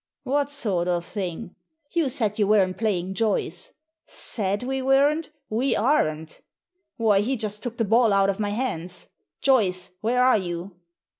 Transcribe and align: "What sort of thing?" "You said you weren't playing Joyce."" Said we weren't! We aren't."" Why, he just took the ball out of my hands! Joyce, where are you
"What 0.23 0.49
sort 0.49 0.87
of 0.87 1.05
thing?" 1.05 1.53
"You 1.91 2.09
said 2.09 2.39
you 2.39 2.47
weren't 2.47 2.79
playing 2.79 3.13
Joyce."" 3.13 3.73
Said 4.07 4.63
we 4.63 4.81
weren't! 4.81 5.29
We 5.47 5.75
aren't."" 5.75 6.41
Why, 6.97 7.19
he 7.19 7.37
just 7.37 7.61
took 7.61 7.77
the 7.77 7.85
ball 7.85 8.11
out 8.11 8.31
of 8.31 8.39
my 8.39 8.49
hands! 8.49 9.09
Joyce, 9.43 9.91
where 10.01 10.23
are 10.23 10.39
you 10.39 10.71